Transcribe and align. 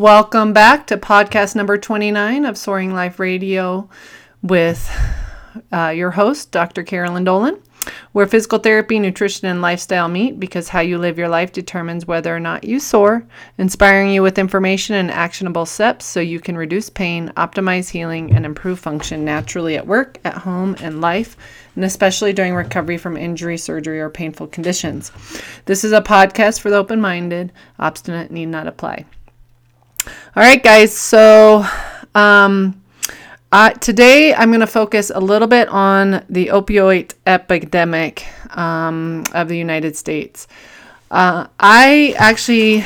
Welcome 0.00 0.54
back 0.54 0.86
to 0.86 0.96
podcast 0.96 1.54
number 1.54 1.76
29 1.76 2.46
of 2.46 2.56
Soaring 2.56 2.94
Life 2.94 3.20
Radio 3.20 3.90
with 4.40 4.90
uh, 5.70 5.88
your 5.88 6.12
host, 6.12 6.50
Dr. 6.50 6.82
Carolyn 6.84 7.24
Dolan, 7.24 7.60
where 8.12 8.26
physical 8.26 8.60
therapy, 8.60 8.98
nutrition, 8.98 9.46
and 9.48 9.60
lifestyle 9.60 10.08
meet 10.08 10.40
because 10.40 10.70
how 10.70 10.80
you 10.80 10.96
live 10.96 11.18
your 11.18 11.28
life 11.28 11.52
determines 11.52 12.06
whether 12.06 12.34
or 12.34 12.40
not 12.40 12.64
you 12.64 12.80
soar, 12.80 13.26
inspiring 13.58 14.10
you 14.10 14.22
with 14.22 14.38
information 14.38 14.94
and 14.96 15.10
actionable 15.10 15.66
steps 15.66 16.06
so 16.06 16.18
you 16.18 16.40
can 16.40 16.56
reduce 16.56 16.88
pain, 16.88 17.30
optimize 17.36 17.90
healing, 17.90 18.34
and 18.34 18.46
improve 18.46 18.78
function 18.78 19.22
naturally 19.22 19.76
at 19.76 19.86
work, 19.86 20.16
at 20.24 20.32
home, 20.32 20.76
and 20.80 21.02
life, 21.02 21.36
and 21.76 21.84
especially 21.84 22.32
during 22.32 22.54
recovery 22.54 22.96
from 22.96 23.18
injury, 23.18 23.58
surgery, 23.58 24.00
or 24.00 24.08
painful 24.08 24.46
conditions. 24.46 25.12
This 25.66 25.84
is 25.84 25.92
a 25.92 26.00
podcast 26.00 26.60
for 26.60 26.70
the 26.70 26.78
open 26.78 27.02
minded, 27.02 27.52
obstinate, 27.78 28.30
need 28.30 28.46
not 28.46 28.66
apply. 28.66 29.04
All 30.06 30.42
right, 30.42 30.62
guys, 30.62 30.96
so. 30.96 31.64
Um, 32.14 32.80
uh, 33.52 33.70
today, 33.70 34.32
I'm 34.32 34.50
going 34.50 34.60
to 34.60 34.66
focus 34.66 35.10
a 35.12 35.18
little 35.18 35.48
bit 35.48 35.68
on 35.68 36.24
the 36.28 36.48
opioid 36.48 37.14
epidemic 37.26 38.24
um, 38.56 39.24
of 39.34 39.48
the 39.48 39.58
United 39.58 39.96
States. 39.96 40.46
Uh, 41.10 41.48
I 41.58 42.14
actually 42.16 42.84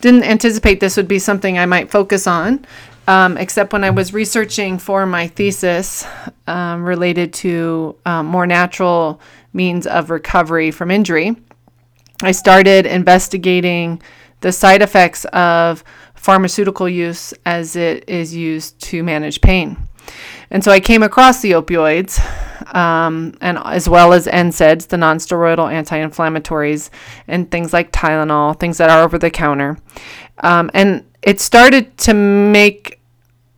didn't 0.00 0.24
anticipate 0.24 0.80
this 0.80 0.96
would 0.96 1.06
be 1.06 1.20
something 1.20 1.58
I 1.58 1.66
might 1.66 1.92
focus 1.92 2.26
on, 2.26 2.66
um, 3.06 3.38
except 3.38 3.72
when 3.72 3.84
I 3.84 3.90
was 3.90 4.12
researching 4.12 4.78
for 4.78 5.06
my 5.06 5.28
thesis 5.28 6.04
um, 6.48 6.82
related 6.82 7.32
to 7.34 7.94
um, 8.04 8.26
more 8.26 8.48
natural 8.48 9.20
means 9.52 9.86
of 9.86 10.10
recovery 10.10 10.72
from 10.72 10.90
injury. 10.90 11.36
I 12.20 12.32
started 12.32 12.84
investigating 12.84 14.02
the 14.42 14.52
side 14.52 14.82
effects 14.82 15.24
of 15.26 15.82
pharmaceutical 16.14 16.88
use 16.88 17.34
as 17.46 17.74
it 17.74 18.08
is 18.08 18.34
used 18.34 18.78
to 18.80 19.02
manage 19.02 19.40
pain. 19.40 19.76
And 20.50 20.62
so 20.62 20.70
I 20.70 20.80
came 20.80 21.02
across 21.02 21.40
the 21.40 21.52
opioids, 21.52 22.20
um, 22.74 23.34
and 23.40 23.58
as 23.64 23.88
well 23.88 24.12
as 24.12 24.26
NSAIDs, 24.26 24.88
the 24.88 24.98
nonsteroidal 24.98 25.72
anti-inflammatories, 25.72 26.90
and 27.26 27.50
things 27.50 27.72
like 27.72 27.90
Tylenol, 27.90 28.58
things 28.60 28.78
that 28.78 28.90
are 28.90 29.02
over 29.02 29.18
the 29.18 29.30
counter. 29.30 29.78
Um, 30.38 30.70
and 30.74 31.04
it 31.22 31.40
started 31.40 31.96
to 31.98 32.14
make 32.14 33.00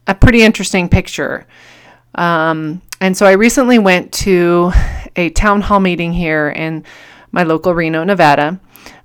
a 0.07 0.15
pretty 0.15 0.43
interesting 0.43 0.89
picture. 0.89 1.47
Um, 2.15 2.81
and 3.01 3.17
so 3.17 3.27
I 3.27 3.33
recently 3.33 3.79
went 3.79 4.13
to 4.13 4.73
a 5.17 5.31
town 5.31 5.63
hall 5.63 5.81
meeting 5.81 6.13
here 6.13 6.51
in 6.51 6.85
my 7.33 7.43
local 7.43 7.75
Reno, 7.75 8.05
Nevada. 8.05 8.61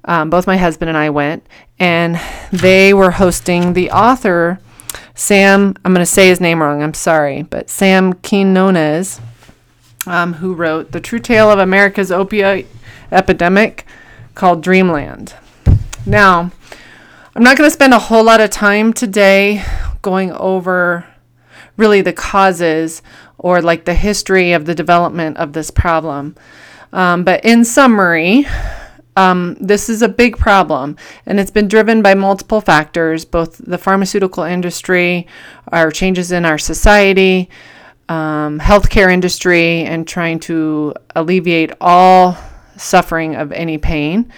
Um, 0.06 0.30
both 0.30 0.48
my 0.48 0.58
husband 0.58 0.90
and 0.90 0.98
I 0.98 1.10
went, 1.10 1.46
and 1.78 2.20
they 2.52 2.94
were 2.94 3.12
hosting 3.12 3.74
the 3.74 3.92
author, 3.92 4.60
Sam. 5.14 5.76
I'm 5.84 5.94
going 5.94 6.06
to 6.06 6.12
say 6.12 6.28
his 6.28 6.42
name 6.42 6.62
wrong. 6.62 6.82
I'm 6.82 6.94
sorry, 6.94 7.44
but 7.44 7.70
Sam 7.70 8.14
Quinones, 8.14 9.20
um, 10.08 10.34
who 10.34 10.54
wrote 10.54 10.92
the 10.92 11.02
true 11.02 11.20
tale 11.20 11.52
of 11.52 11.60
America's 11.60 12.12
opioid 12.12 12.66
epidemic, 13.12 13.86
called 14.36 14.64
Dreamland. 14.64 15.36
Now, 16.06 16.52
I'm 17.36 17.44
not 17.44 17.58
going 17.58 17.68
to 17.70 17.74
spend 17.74 17.94
a 17.94 18.00
whole 18.00 18.24
lot 18.24 18.42
of 18.42 18.50
time 18.50 18.94
today 18.94 19.64
going 20.02 20.32
over 20.32 21.06
really 21.78 22.02
the 22.02 22.14
causes 22.14 23.02
or 23.38 23.62
like 23.62 23.86
the 23.86 23.94
history 23.94 24.52
of 24.52 24.66
the 24.66 24.76
development 24.76 25.38
of 25.38 25.54
this 25.54 25.72
problem. 25.72 26.36
Um, 26.92 27.24
but 27.24 27.44
in 27.46 27.64
summary, 27.66 28.46
um, 29.20 29.58
this 29.60 29.90
is 29.90 30.02
a 30.02 30.08
big 30.08 30.38
problem, 30.38 30.96
and 31.26 31.42
it's 31.42 31.52
been 31.52 31.68
driven 31.68 32.02
by 32.02 32.14
multiple 32.14 32.62
factors 32.62 33.26
both 33.26 33.58
the 33.58 33.78
pharmaceutical 33.78 34.44
industry, 34.44 35.28
our 35.74 35.92
changes 35.92 36.32
in 36.32 36.46
our 36.46 36.58
society, 36.58 37.50
um, 38.08 38.60
healthcare 38.60 39.12
industry, 39.12 39.82
and 39.84 40.08
trying 40.08 40.40
to 40.40 40.94
alleviate 41.18 41.74
all 41.82 42.38
suffering 42.78 43.36
of 43.36 43.52
any 43.52 43.78
pain. 43.78 44.32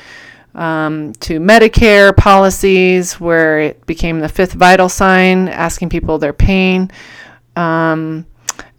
Um, 0.55 1.13
to 1.21 1.39
Medicare 1.39 2.17
policies, 2.17 3.19
where 3.19 3.59
it 3.59 3.85
became 3.85 4.19
the 4.19 4.29
fifth 4.29 4.53
vital 4.53 4.89
sign, 4.89 5.47
asking 5.47 5.89
people 5.89 6.17
their 6.17 6.33
pain. 6.33 6.89
Um, 7.55 8.25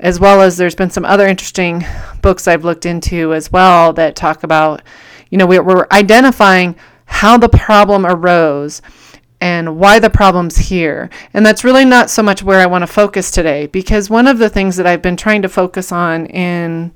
as 0.00 0.19
well 0.19 0.43
as 0.43 0.56
there's 0.56 0.75
been 0.75 0.91
some 0.91 1.04
other 1.04 1.28
interesting 1.28 1.84
books 2.22 2.48
I've 2.48 2.65
looked 2.65 2.87
into 2.87 3.32
as 3.32 3.53
well 3.53 3.93
that 3.93 4.16
talk 4.16 4.43
about 4.43 4.82
you 5.32 5.38
know, 5.38 5.47
we're 5.47 5.87
identifying 5.91 6.76
how 7.06 7.38
the 7.38 7.48
problem 7.48 8.04
arose 8.04 8.82
and 9.41 9.78
why 9.78 9.98
the 9.98 10.10
problem's 10.10 10.59
here. 10.59 11.09
And 11.32 11.44
that's 11.44 11.65
really 11.65 11.87
not 11.87 12.10
so 12.10 12.22
much 12.22 12.43
where 12.43 12.60
I 12.60 12.66
want 12.66 12.82
to 12.82 12.87
focus 12.87 13.31
today 13.31 13.66
because 13.66 14.10
one 14.10 14.28
of 14.28 14.38
the 14.38 14.50
things 14.50 14.76
that 14.76 14.87
I've 14.87 15.00
been 15.00 15.16
trying 15.16 15.41
to 15.41 15.48
focus 15.48 15.91
on 15.91 16.26
in 16.26 16.92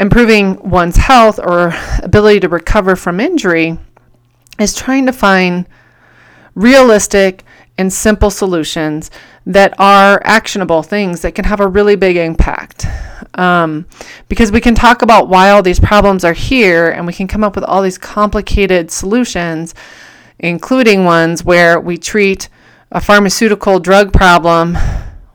improving 0.00 0.68
one's 0.68 0.96
health 0.96 1.38
or 1.38 1.72
ability 2.02 2.40
to 2.40 2.48
recover 2.48 2.96
from 2.96 3.20
injury 3.20 3.78
is 4.58 4.74
trying 4.74 5.06
to 5.06 5.12
find 5.12 5.68
realistic 6.56 7.44
and 7.78 7.92
simple 7.92 8.30
solutions 8.30 9.08
that 9.46 9.72
are 9.78 10.20
actionable 10.24 10.82
things 10.82 11.22
that 11.22 11.36
can 11.36 11.44
have 11.44 11.60
a 11.60 11.68
really 11.68 11.94
big 11.94 12.16
impact. 12.16 12.86
Um, 13.34 13.86
because 14.28 14.52
we 14.52 14.60
can 14.60 14.74
talk 14.74 15.02
about 15.02 15.28
why 15.28 15.50
all 15.50 15.62
these 15.62 15.80
problems 15.80 16.24
are 16.24 16.32
here 16.32 16.90
and 16.90 17.06
we 17.06 17.12
can 17.12 17.28
come 17.28 17.44
up 17.44 17.54
with 17.54 17.64
all 17.64 17.82
these 17.82 17.98
complicated 17.98 18.90
solutions, 18.90 19.74
including 20.38 21.04
ones 21.04 21.44
where 21.44 21.80
we 21.80 21.96
treat 21.96 22.48
a 22.90 23.00
pharmaceutical 23.00 23.80
drug 23.80 24.12
problem 24.12 24.76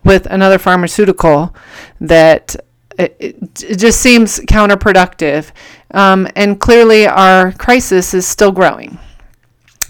with 0.04 0.26
another 0.28 0.58
pharmaceutical 0.58 1.56
that 2.00 2.56
it, 2.98 3.16
it, 3.20 3.78
just 3.78 4.02
seems 4.02 4.40
counterproductive. 4.40 5.52
Um, 5.92 6.28
and 6.36 6.60
clearly, 6.60 7.08
our 7.08 7.52
crisis 7.54 8.14
is 8.14 8.28
still 8.28 8.52
growing. 8.52 8.98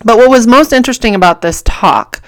But 0.03 0.17
what 0.17 0.29
was 0.29 0.45
most 0.47 0.73
interesting 0.73 1.15
about 1.15 1.41
this 1.41 1.61
talk 1.63 2.21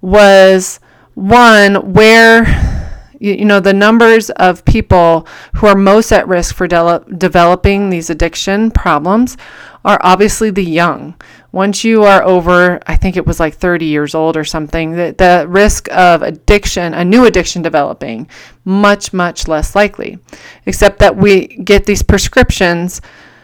was 0.00 0.80
one 1.14 1.92
where 1.92 2.73
you, 3.18 3.34
you 3.34 3.44
know 3.44 3.60
the 3.60 3.72
numbers 3.72 4.30
of 4.30 4.64
people 4.64 5.26
who 5.56 5.66
are 5.66 5.76
most 5.76 6.12
at 6.12 6.26
risk 6.28 6.54
for 6.54 6.66
de- 6.66 7.04
developing 7.16 7.90
these 7.90 8.10
addiction 8.10 8.70
problems 8.70 9.36
are 9.84 10.00
obviously 10.02 10.50
the 10.50 10.64
young. 10.64 11.14
Once 11.52 11.84
you 11.84 12.02
are 12.02 12.22
over 12.24 12.80
i 12.86 12.96
think 12.96 13.16
it 13.16 13.26
was 13.26 13.38
like 13.38 13.54
30 13.54 13.84
years 13.84 14.14
old 14.14 14.36
or 14.36 14.44
something 14.44 14.92
the, 14.92 15.14
the 15.16 15.46
risk 15.48 15.88
of 15.92 16.22
addiction 16.22 16.92
a 16.94 17.04
new 17.04 17.26
addiction 17.26 17.62
developing 17.62 18.28
much 18.64 19.12
much 19.12 19.46
less 19.46 19.74
likely. 19.74 20.18
Except 20.66 20.98
that 20.98 21.16
we 21.16 21.46
get 21.46 21.84
these 21.84 22.02
prescriptions 22.02 23.00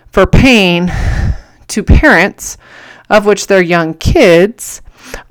for 0.08 0.26
pain 0.26 0.92
to 1.68 1.82
parents 1.82 2.58
of 3.08 3.26
which 3.26 3.46
their 3.46 3.62
young 3.62 3.94
kids 3.94 4.82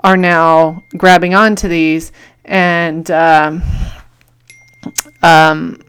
are 0.03 0.17
now 0.17 0.83
grabbing 0.97 1.33
onto 1.33 1.67
these 1.67 2.11
and 2.45 3.09
um, 3.11 3.61
um, 5.21 5.81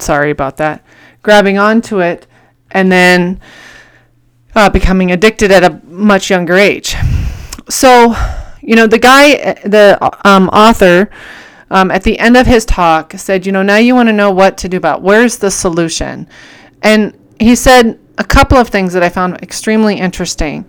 sorry 0.00 0.30
about 0.30 0.56
that, 0.58 0.84
grabbing 1.22 1.58
onto 1.58 2.00
it 2.00 2.26
and 2.70 2.90
then 2.90 3.40
uh, 4.54 4.70
becoming 4.70 5.10
addicted 5.10 5.50
at 5.50 5.64
a 5.64 5.80
much 5.86 6.30
younger 6.30 6.54
age. 6.54 6.96
So, 7.68 8.14
you 8.60 8.76
know, 8.76 8.86
the 8.86 8.98
guy, 8.98 9.54
the 9.64 9.98
um, 10.24 10.48
author, 10.50 11.10
um, 11.70 11.90
at 11.90 12.02
the 12.02 12.18
end 12.18 12.36
of 12.36 12.46
his 12.46 12.64
talk 12.64 13.12
said, 13.14 13.46
you 13.46 13.52
know, 13.52 13.62
now 13.62 13.76
you 13.76 13.94
want 13.94 14.08
to 14.08 14.12
know 14.12 14.30
what 14.30 14.58
to 14.58 14.68
do 14.68 14.76
about 14.76 15.02
where's 15.02 15.38
the 15.38 15.50
solution. 15.50 16.28
And 16.82 17.18
he 17.40 17.56
said 17.56 17.98
a 18.18 18.24
couple 18.24 18.58
of 18.58 18.68
things 18.68 18.92
that 18.92 19.02
I 19.02 19.08
found 19.08 19.42
extremely 19.42 19.96
interesting 19.98 20.68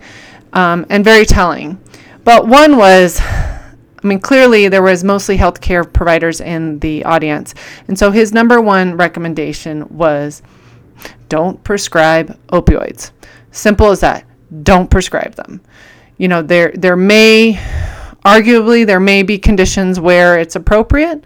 um, 0.53 0.85
and 0.89 1.03
very 1.03 1.25
telling. 1.25 1.79
But 2.23 2.47
one 2.47 2.77
was 2.77 3.19
I 4.05 4.07
mean, 4.07 4.19
clearly 4.19 4.67
there 4.67 4.83
was 4.83 5.03
mostly 5.03 5.35
healthcare 5.35 5.91
providers 5.91 6.39
in 6.39 6.77
the 6.77 7.03
audience. 7.05 7.55
And 7.87 7.97
so 7.97 8.11
his 8.11 8.33
number 8.33 8.61
one 8.61 8.97
recommendation 8.97 9.87
was 9.89 10.43
don't 11.27 11.63
prescribe 11.63 12.39
opioids. 12.49 13.09
Simple 13.49 13.89
as 13.89 14.01
that. 14.01 14.23
Don't 14.61 14.91
prescribe 14.91 15.33
them. 15.33 15.59
You 16.17 16.27
know, 16.27 16.43
there 16.43 16.71
there 16.75 16.95
may 16.95 17.55
arguably 18.23 18.85
there 18.85 18.99
may 18.99 19.23
be 19.23 19.39
conditions 19.39 19.99
where 19.99 20.37
it's 20.37 20.55
appropriate, 20.55 21.23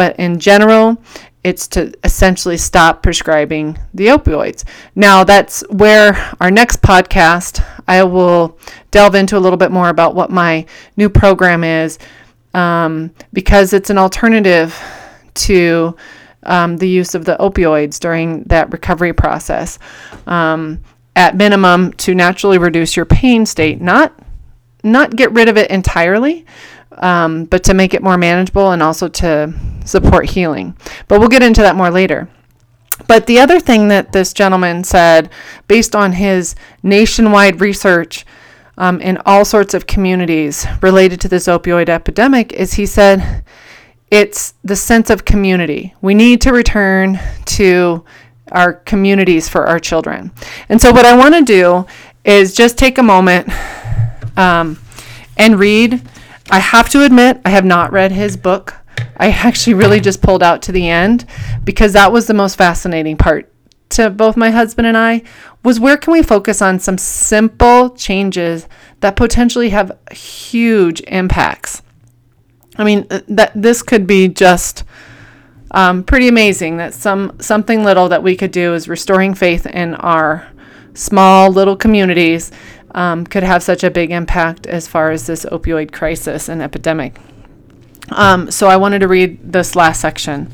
but 0.00 0.18
in 0.18 0.38
general, 0.40 0.96
it's 1.44 1.68
to 1.68 1.92
essentially 2.04 2.56
stop 2.56 3.02
prescribing 3.02 3.78
the 3.92 4.06
opioids. 4.06 4.64
Now, 4.94 5.24
that's 5.24 5.60
where 5.68 6.34
our 6.40 6.50
next 6.50 6.80
podcast, 6.80 7.62
I 7.86 8.02
will 8.04 8.58
delve 8.92 9.14
into 9.14 9.36
a 9.36 9.40
little 9.40 9.58
bit 9.58 9.70
more 9.70 9.90
about 9.90 10.14
what 10.14 10.30
my 10.30 10.64
new 10.96 11.10
program 11.10 11.64
is 11.64 11.98
um, 12.54 13.10
because 13.34 13.74
it's 13.74 13.90
an 13.90 13.98
alternative 13.98 14.74
to 15.34 15.94
um, 16.44 16.78
the 16.78 16.88
use 16.88 17.14
of 17.14 17.26
the 17.26 17.36
opioids 17.36 18.00
during 18.00 18.44
that 18.44 18.72
recovery 18.72 19.12
process. 19.12 19.78
Um, 20.26 20.82
at 21.14 21.36
minimum, 21.36 21.92
to 22.04 22.14
naturally 22.14 22.56
reduce 22.56 22.96
your 22.96 23.04
pain 23.04 23.44
state, 23.44 23.82
not 23.82 24.18
not 24.82 25.14
get 25.14 25.30
rid 25.32 25.50
of 25.50 25.58
it 25.58 25.70
entirely, 25.70 26.46
um, 27.00 27.44
but 27.44 27.64
to 27.64 27.74
make 27.74 27.94
it 27.94 28.02
more 28.02 28.16
manageable 28.16 28.70
and 28.70 28.82
also 28.82 29.08
to 29.08 29.52
support 29.84 30.30
healing. 30.30 30.76
But 31.08 31.18
we'll 31.18 31.28
get 31.28 31.42
into 31.42 31.62
that 31.62 31.76
more 31.76 31.90
later. 31.90 32.28
But 33.06 33.26
the 33.26 33.40
other 33.40 33.60
thing 33.60 33.88
that 33.88 34.12
this 34.12 34.32
gentleman 34.32 34.84
said, 34.84 35.30
based 35.66 35.96
on 35.96 36.12
his 36.12 36.54
nationwide 36.82 37.60
research 37.60 38.24
um, 38.78 39.00
in 39.00 39.18
all 39.26 39.44
sorts 39.44 39.74
of 39.74 39.86
communities 39.86 40.66
related 40.82 41.20
to 41.22 41.28
this 41.28 41.46
opioid 41.46 41.88
epidemic, 41.88 42.52
is 42.52 42.74
he 42.74 42.86
said 42.86 43.44
it's 44.10 44.54
the 44.64 44.76
sense 44.76 45.08
of 45.08 45.24
community. 45.24 45.94
We 46.02 46.14
need 46.14 46.40
to 46.42 46.52
return 46.52 47.18
to 47.46 48.04
our 48.52 48.72
communities 48.72 49.48
for 49.48 49.66
our 49.66 49.78
children. 49.78 50.32
And 50.68 50.80
so, 50.80 50.92
what 50.92 51.06
I 51.06 51.16
want 51.16 51.34
to 51.34 51.42
do 51.42 51.86
is 52.24 52.54
just 52.54 52.76
take 52.76 52.98
a 52.98 53.02
moment 53.02 53.48
um, 54.36 54.78
and 55.36 55.58
read. 55.58 56.02
I 56.50 56.58
have 56.58 56.88
to 56.90 57.04
admit, 57.04 57.40
I 57.44 57.50
have 57.50 57.64
not 57.64 57.92
read 57.92 58.12
his 58.12 58.36
book. 58.36 58.74
I 59.16 59.30
actually 59.30 59.74
really 59.74 60.00
just 60.00 60.20
pulled 60.20 60.42
out 60.42 60.62
to 60.62 60.72
the 60.72 60.88
end 60.88 61.24
because 61.62 61.92
that 61.92 62.12
was 62.12 62.26
the 62.26 62.34
most 62.34 62.56
fascinating 62.56 63.16
part 63.16 63.50
to 63.90 64.10
both 64.10 64.36
my 64.36 64.50
husband 64.50 64.86
and 64.86 64.96
I 64.96 65.22
was 65.64 65.78
where 65.78 65.96
can 65.96 66.12
we 66.12 66.22
focus 66.22 66.62
on 66.62 66.78
some 66.78 66.96
simple 66.96 67.90
changes 67.90 68.66
that 69.00 69.16
potentially 69.16 69.70
have 69.70 69.96
huge 70.10 71.00
impacts. 71.02 71.82
I 72.76 72.84
mean 72.84 73.06
uh, 73.10 73.20
that 73.28 73.52
this 73.54 73.82
could 73.82 74.06
be 74.06 74.28
just 74.28 74.84
um, 75.72 76.02
pretty 76.02 76.28
amazing 76.28 76.78
that 76.78 76.94
some 76.94 77.36
something 77.40 77.84
little 77.84 78.08
that 78.08 78.22
we 78.22 78.36
could 78.36 78.52
do 78.52 78.74
is 78.74 78.88
restoring 78.88 79.34
faith 79.34 79.66
in 79.66 79.94
our 79.96 80.48
small 80.94 81.50
little 81.50 81.76
communities 81.76 82.50
um, 82.94 83.26
could 83.26 83.42
have 83.42 83.62
such 83.62 83.84
a 83.84 83.90
big 83.90 84.10
impact 84.10 84.66
as 84.66 84.88
far 84.88 85.10
as 85.10 85.26
this 85.26 85.44
opioid 85.46 85.92
crisis 85.92 86.48
and 86.48 86.62
epidemic. 86.62 87.18
Um, 88.10 88.50
so 88.50 88.68
I 88.68 88.76
wanted 88.76 89.00
to 89.00 89.08
read 89.08 89.52
this 89.52 89.76
last 89.76 90.00
section. 90.00 90.52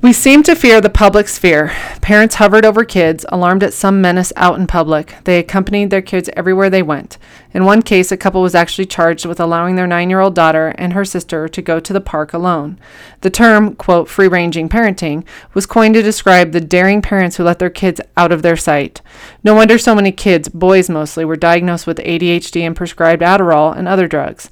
We 0.00 0.12
seem 0.12 0.44
to 0.44 0.54
fear 0.54 0.80
the 0.80 0.90
public 0.90 1.26
sphere. 1.26 1.72
Parents 2.02 2.36
hovered 2.36 2.64
over 2.64 2.84
kids, 2.84 3.26
alarmed 3.30 3.64
at 3.64 3.74
some 3.74 4.00
menace 4.00 4.32
out 4.36 4.56
in 4.56 4.68
public. 4.68 5.16
They 5.24 5.40
accompanied 5.40 5.90
their 5.90 6.02
kids 6.02 6.30
everywhere 6.36 6.70
they 6.70 6.84
went. 6.84 7.18
In 7.52 7.64
one 7.64 7.82
case, 7.82 8.12
a 8.12 8.16
couple 8.16 8.40
was 8.40 8.54
actually 8.54 8.86
charged 8.86 9.26
with 9.26 9.40
allowing 9.40 9.74
their 9.74 9.88
nine 9.88 10.08
year 10.08 10.20
old 10.20 10.36
daughter 10.36 10.68
and 10.78 10.92
her 10.92 11.04
sister 11.04 11.48
to 11.48 11.60
go 11.60 11.80
to 11.80 11.92
the 11.92 12.00
park 12.00 12.32
alone. 12.32 12.78
The 13.22 13.30
term, 13.30 13.74
quote, 13.74 14.08
free 14.08 14.28
ranging 14.28 14.68
parenting, 14.68 15.24
was 15.52 15.66
coined 15.66 15.94
to 15.94 16.02
describe 16.02 16.52
the 16.52 16.60
daring 16.60 17.02
parents 17.02 17.36
who 17.36 17.42
let 17.42 17.58
their 17.58 17.68
kids 17.68 18.00
out 18.16 18.30
of 18.30 18.42
their 18.42 18.56
sight. 18.56 19.02
No 19.42 19.52
wonder 19.56 19.78
so 19.78 19.96
many 19.96 20.12
kids, 20.12 20.48
boys 20.48 20.88
mostly, 20.88 21.24
were 21.24 21.34
diagnosed 21.34 21.88
with 21.88 21.98
ADHD 21.98 22.60
and 22.60 22.76
prescribed 22.76 23.22
Adderall 23.22 23.76
and 23.76 23.88
other 23.88 24.06
drugs. 24.06 24.48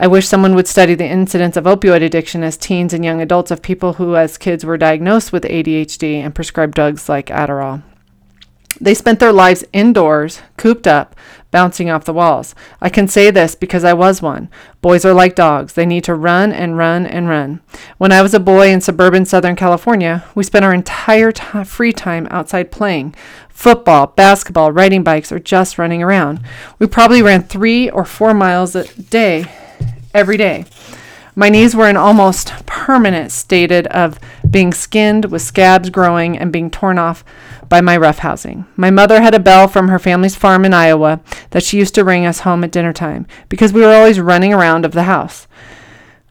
I 0.00 0.06
wish 0.06 0.28
someone 0.28 0.54
would 0.54 0.68
study 0.68 0.94
the 0.94 1.04
incidence 1.04 1.56
of 1.56 1.64
opioid 1.64 2.04
addiction 2.04 2.44
as 2.44 2.56
teens 2.56 2.94
and 2.94 3.04
young 3.04 3.20
adults 3.20 3.50
of 3.50 3.62
people 3.62 3.94
who, 3.94 4.14
as 4.14 4.38
kids, 4.38 4.64
were 4.64 4.78
diagnosed 4.78 5.32
with 5.32 5.42
ADHD 5.42 6.14
and 6.20 6.32
prescribed 6.32 6.74
drugs 6.74 7.08
like 7.08 7.26
Adderall. 7.26 7.82
They 8.80 8.94
spent 8.94 9.18
their 9.18 9.32
lives 9.32 9.64
indoors, 9.72 10.40
cooped 10.56 10.86
up, 10.86 11.16
bouncing 11.50 11.90
off 11.90 12.04
the 12.04 12.12
walls. 12.12 12.54
I 12.80 12.90
can 12.90 13.08
say 13.08 13.32
this 13.32 13.56
because 13.56 13.82
I 13.82 13.92
was 13.92 14.22
one. 14.22 14.48
Boys 14.80 15.04
are 15.04 15.12
like 15.12 15.34
dogs. 15.34 15.72
They 15.72 15.86
need 15.86 16.04
to 16.04 16.14
run 16.14 16.52
and 16.52 16.78
run 16.78 17.04
and 17.04 17.28
run. 17.28 17.60
When 17.96 18.12
I 18.12 18.22
was 18.22 18.34
a 18.34 18.40
boy 18.40 18.68
in 18.68 18.80
suburban 18.80 19.24
Southern 19.24 19.56
California, 19.56 20.24
we 20.36 20.44
spent 20.44 20.64
our 20.64 20.74
entire 20.74 21.32
t- 21.32 21.64
free 21.64 21.92
time 21.92 22.28
outside 22.30 22.70
playing 22.70 23.16
football, 23.48 24.06
basketball, 24.06 24.70
riding 24.70 25.02
bikes, 25.02 25.32
or 25.32 25.40
just 25.40 25.78
running 25.78 26.00
around. 26.00 26.40
We 26.78 26.86
probably 26.86 27.22
ran 27.22 27.42
three 27.42 27.90
or 27.90 28.04
four 28.04 28.32
miles 28.32 28.76
a 28.76 28.86
day 29.02 29.46
every 30.18 30.36
day. 30.36 30.66
My 31.34 31.48
knees 31.48 31.76
were 31.76 31.88
in 31.88 31.96
almost 31.96 32.66
permanent 32.66 33.30
state 33.30 33.70
of 33.70 34.18
being 34.50 34.72
skinned 34.72 35.26
with 35.26 35.40
scabs 35.40 35.88
growing 35.88 36.36
and 36.36 36.52
being 36.52 36.68
torn 36.68 36.98
off 36.98 37.24
by 37.68 37.80
my 37.80 37.96
roughhousing. 37.96 38.66
My 38.76 38.90
mother 38.90 39.22
had 39.22 39.34
a 39.34 39.38
bell 39.38 39.68
from 39.68 39.86
her 39.86 40.00
family's 40.00 40.34
farm 40.34 40.64
in 40.64 40.74
Iowa 40.74 41.20
that 41.50 41.62
she 41.62 41.78
used 41.78 41.94
to 41.94 42.04
ring 42.04 42.26
us 42.26 42.40
home 42.40 42.64
at 42.64 42.72
dinner 42.72 42.92
time 42.92 43.26
because 43.48 43.72
we 43.72 43.82
were 43.82 43.94
always 43.94 44.18
running 44.18 44.52
around 44.52 44.84
of 44.84 44.92
the 44.92 45.04
house. 45.04 45.46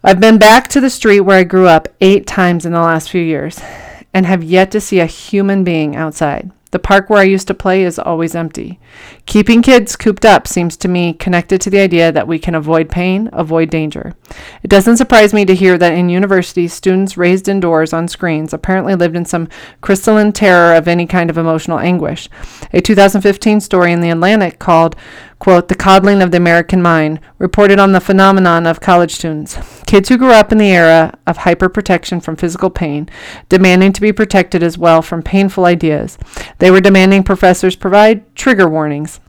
I've 0.03 0.19
been 0.19 0.37
back 0.37 0.67
to 0.69 0.81
the 0.81 0.89
street 0.89 1.21
where 1.21 1.39
I 1.39 1.43
grew 1.43 1.67
up 1.67 1.87
eight 2.01 2.27
times 2.27 2.65
in 2.65 2.73
the 2.73 2.81
last 2.81 3.09
few 3.09 3.21
years 3.21 3.61
and 4.13 4.25
have 4.25 4.43
yet 4.43 4.71
to 4.71 4.81
see 4.81 4.99
a 4.99 5.05
human 5.05 5.63
being 5.63 5.95
outside. 5.95 6.51
The 6.71 6.79
park 6.79 7.09
where 7.09 7.19
I 7.19 7.23
used 7.23 7.47
to 7.47 7.53
play 7.53 7.83
is 7.83 7.97
always 7.97 8.35
empty. 8.35 8.79
Keeping 9.25 9.61
kids 9.61 9.95
cooped 9.95 10.25
up 10.25 10.47
seems 10.47 10.75
to 10.77 10.87
me 10.87 11.13
connected 11.13 11.61
to 11.61 11.69
the 11.69 11.79
idea 11.79 12.11
that 12.11 12.27
we 12.27 12.39
can 12.39 12.55
avoid 12.55 12.89
pain, 12.89 13.29
avoid 13.31 13.69
danger. 13.69 14.13
It 14.63 14.69
doesn't 14.69 14.97
surprise 14.97 15.33
me 15.33 15.45
to 15.45 15.55
hear 15.55 15.77
that 15.77 15.93
in 15.93 16.09
universities, 16.09 16.73
students 16.73 17.17
raised 17.17 17.47
indoors 17.47 17.93
on 17.93 18.07
screens 18.07 18.53
apparently 18.53 18.95
lived 18.95 19.15
in 19.15 19.25
some 19.25 19.47
crystalline 19.81 20.33
terror 20.33 20.75
of 20.75 20.87
any 20.87 21.05
kind 21.05 21.29
of 21.29 21.37
emotional 21.37 21.79
anguish. 21.79 22.29
A 22.73 22.81
2015 22.81 23.61
story 23.61 23.93
in 23.93 24.01
The 24.01 24.09
Atlantic 24.09 24.59
called 24.59 24.95
quote, 25.39 25.67
the 25.67 25.75
coddling 25.75 26.21
of 26.21 26.31
the 26.31 26.37
American 26.37 26.81
mind, 26.81 27.19
reported 27.37 27.79
on 27.79 27.91
the 27.91 28.01
phenomenon 28.01 28.65
of 28.65 28.81
college 28.81 29.13
students. 29.13 29.57
Kids 29.85 30.09
who 30.09 30.17
grew 30.17 30.31
up 30.31 30.51
in 30.51 30.57
the 30.57 30.71
era 30.71 31.17
of 31.25 31.39
hyperprotection 31.39 32.21
from 32.21 32.35
physical 32.35 32.69
pain, 32.69 33.09
demanding 33.49 33.93
to 33.93 34.01
be 34.01 34.11
protected 34.11 34.63
as 34.63 34.77
well 34.77 35.01
from 35.01 35.21
painful 35.21 35.65
ideas. 35.65 36.17
They 36.59 36.71
were 36.71 36.81
demanding 36.81 37.23
professors 37.23 37.75
provide 37.75 38.35
trigger 38.35 38.67
warnings 38.67 39.19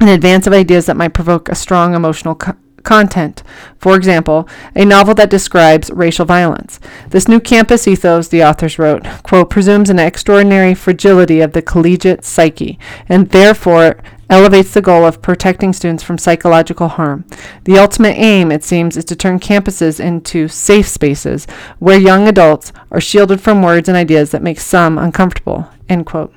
in 0.00 0.08
advance 0.08 0.46
of 0.46 0.52
ideas 0.52 0.86
that 0.86 0.96
might 0.96 1.14
provoke 1.14 1.48
a 1.48 1.54
strong 1.54 1.94
emotional 1.94 2.34
co- 2.34 2.56
content. 2.82 3.42
For 3.78 3.96
example, 3.96 4.48
a 4.74 4.84
novel 4.84 5.14
that 5.14 5.30
describes 5.30 5.90
racial 5.90 6.24
violence. 6.24 6.78
This 7.10 7.26
new 7.26 7.40
campus 7.40 7.88
ethos, 7.88 8.28
the 8.28 8.44
authors 8.44 8.78
wrote, 8.78 9.04
quote, 9.22 9.50
presumes 9.50 9.90
an 9.90 9.98
extraordinary 9.98 10.74
fragility 10.74 11.40
of 11.40 11.52
the 11.52 11.62
collegiate 11.62 12.24
psyche, 12.24 12.78
and 13.08 13.30
therefore 13.30 14.02
elevates 14.30 14.72
the 14.72 14.82
goal 14.82 15.04
of 15.04 15.22
protecting 15.22 15.72
students 15.72 16.02
from 16.02 16.18
psychological 16.18 16.88
harm. 16.88 17.24
The 17.64 17.78
ultimate 17.78 18.16
aim, 18.16 18.50
it 18.50 18.64
seems, 18.64 18.96
is 18.96 19.04
to 19.06 19.16
turn 19.16 19.40
campuses 19.40 20.00
into 20.00 20.48
safe 20.48 20.88
spaces 20.88 21.46
where 21.78 21.98
young 21.98 22.28
adults 22.28 22.72
are 22.90 23.00
shielded 23.00 23.40
from 23.40 23.62
words 23.62 23.88
and 23.88 23.96
ideas 23.96 24.30
that 24.30 24.42
make 24.42 24.60
some 24.60 24.98
uncomfortable. 24.98 25.68
End 25.88 26.06
quote. 26.06 26.34